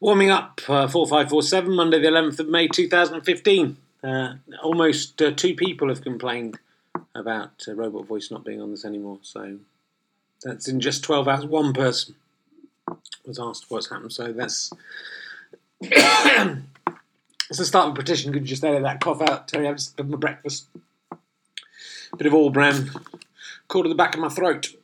[0.00, 3.76] Warming up, uh, 4547, Monday, the 11th of May 2015.
[4.04, 6.56] Uh, almost uh, two people have complained
[7.16, 9.58] about uh, Robot Voice not being on this anymore, so
[10.44, 11.44] that's in just 12 hours.
[11.46, 12.14] One person
[13.26, 14.70] was asked what's happened, so that's.
[15.80, 16.62] it's
[17.50, 18.32] the start of a petition.
[18.32, 19.48] Could you just edit that cough out?
[19.48, 20.68] Terry, I've just had my breakfast.
[22.16, 22.88] Bit of all bran
[23.66, 24.74] caught at the back of my throat.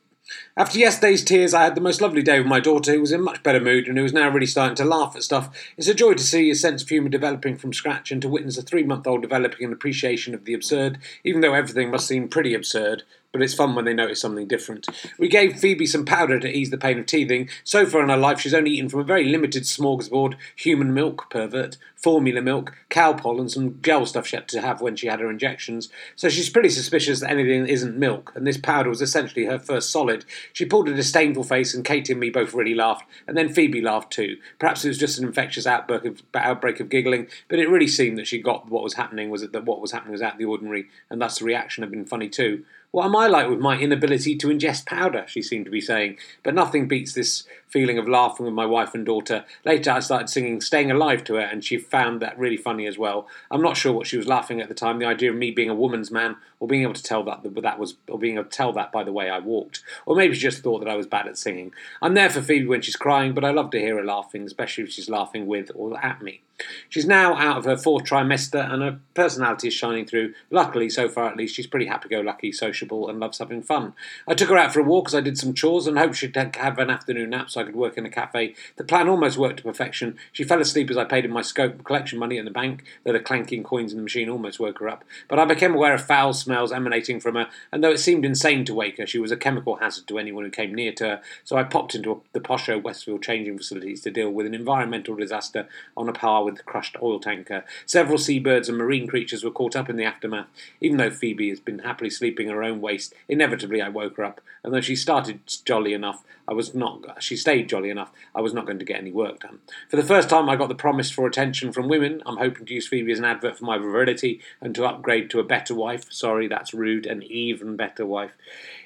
[0.56, 3.22] After yesterday's tears, I had the most lovely day with my daughter, who was in
[3.22, 5.50] much better mood and who was now really starting to laugh at stuff.
[5.76, 8.56] It's a joy to see a sense of humour developing from scratch and to witness
[8.56, 12.28] a three month old developing an appreciation of the absurd, even though everything must seem
[12.28, 13.02] pretty absurd
[13.34, 14.86] but it's fun when they notice something different.
[15.18, 17.48] We gave Phoebe some powder to ease the pain of teething.
[17.64, 21.28] So far in her life, she's only eaten from a very limited smorgasbord human milk,
[21.30, 25.18] pervert, formula milk, Calpol, and some gel stuff she had to have when she had
[25.18, 25.88] her injections.
[26.14, 29.90] So she's pretty suspicious that anything isn't milk, and this powder was essentially her first
[29.90, 30.24] solid.
[30.52, 33.80] She pulled a disdainful face, and Kate and me both really laughed, and then Phoebe
[33.80, 34.36] laughed too.
[34.60, 38.16] Perhaps it was just an infectious outbreak of, outbreak of giggling, but it really seemed
[38.18, 40.44] that she got what was happening was that what was happening was out of the
[40.44, 42.64] ordinary, and thus the reaction had been funny too.
[42.94, 45.24] What am I like with my inability to ingest powder?
[45.26, 46.16] She seemed to be saying.
[46.44, 49.44] But nothing beats this feeling of laughing with my wife and daughter.
[49.64, 52.96] Later, I started singing Staying Alive to her, and she found that really funny as
[52.96, 53.26] well.
[53.50, 55.70] I'm not sure what she was laughing at the time the idea of me being
[55.70, 58.56] a woman's man, or being able to tell that, that was, or being able to
[58.56, 59.82] tell that by the way I walked.
[60.06, 61.72] Or maybe she just thought that I was bad at singing.
[62.00, 64.84] I'm there for Phoebe when she's crying, but I love to hear her laughing, especially
[64.84, 66.42] if she's laughing with or at me.
[66.88, 70.34] She's now out of her fourth trimester and her personality is shining through.
[70.50, 72.52] Luckily, so far at least, she's pretty happy go lucky,
[72.84, 73.94] sociable, and loves having fun.
[74.28, 76.36] I took her out for a walk as I did some chores and hoped she'd
[76.36, 78.54] have an afternoon nap so I could work in a cafe.
[78.76, 80.16] The plan almost worked to perfection.
[80.32, 83.12] She fell asleep as I paid in my scope collection money in the bank, though
[83.12, 85.04] the clanking coins in the machine almost woke her up.
[85.28, 88.64] But I became aware of foul smells emanating from her, and though it seemed insane
[88.66, 91.20] to wake her, she was a chemical hazard to anyone who came near to her,
[91.44, 95.66] so I popped into the posho Westfield changing facilities to deal with an environmental disaster
[95.96, 97.64] on a par with the crushed oil tanker.
[97.86, 100.46] Several seabirds and marine creatures were caught up in the aftermath.
[100.80, 104.40] Even though Phoebe has been happily sleeping her own waste, inevitably I woke her up,
[104.62, 107.22] and though she started jolly enough, I was not.
[107.22, 108.10] She stayed jolly enough.
[108.34, 109.60] I was not going to get any work done.
[109.88, 112.22] For the first time, I got the promise for attention from women.
[112.26, 115.40] I'm hoping to use Phoebe as an advert for my virility and to upgrade to
[115.40, 116.12] a better wife.
[116.12, 117.06] Sorry, that's rude.
[117.06, 118.32] An even better wife.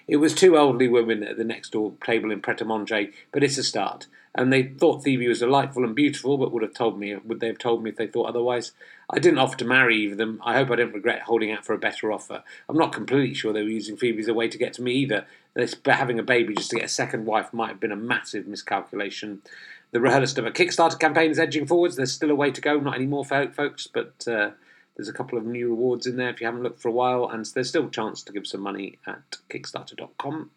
[0.08, 3.44] It was two elderly women at the next door table in Pret a Manger, but
[3.44, 4.06] it's a start.
[4.34, 7.46] And they thought Phoebe was delightful and beautiful, but would have told me would they
[7.46, 8.72] have told me if they thought otherwise?
[9.10, 10.40] I didn't offer to marry either of them.
[10.42, 12.42] I hope I don't regret holding out for a better offer.
[12.68, 14.92] I'm not completely sure they were using Phoebe as a way to get to me
[14.92, 15.26] either.
[15.52, 18.46] This, having a baby just to get a second wife might have been a massive
[18.46, 19.42] miscalculation.
[19.90, 21.96] The RHLSTP Kickstarter campaign is edging forwards.
[21.96, 24.26] There's still a way to go, not anymore, folks, but.
[24.26, 24.50] Uh,
[24.98, 27.28] there's a couple of new rewards in there if you haven't looked for a while,
[27.28, 30.50] and there's still a chance to give some money at Kickstarter.com.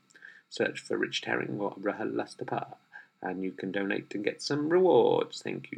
[0.50, 2.74] Search for Rich Herring or RHLSTP,
[3.22, 5.44] and you can donate and get some rewards.
[5.44, 5.78] Thank you.